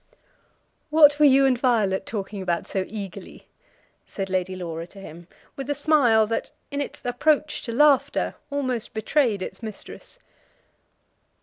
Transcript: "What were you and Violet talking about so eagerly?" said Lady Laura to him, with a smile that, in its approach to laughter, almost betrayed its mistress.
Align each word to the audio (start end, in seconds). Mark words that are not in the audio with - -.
"What 0.89 1.19
were 1.19 1.27
you 1.27 1.45
and 1.45 1.55
Violet 1.55 2.07
talking 2.07 2.41
about 2.41 2.65
so 2.65 2.85
eagerly?" 2.87 3.47
said 4.07 4.31
Lady 4.31 4.55
Laura 4.55 4.87
to 4.87 4.97
him, 4.99 5.27
with 5.55 5.69
a 5.69 5.75
smile 5.75 6.25
that, 6.25 6.51
in 6.71 6.81
its 6.81 7.05
approach 7.05 7.61
to 7.61 7.71
laughter, 7.71 8.33
almost 8.49 8.95
betrayed 8.95 9.43
its 9.43 9.61
mistress. 9.61 10.17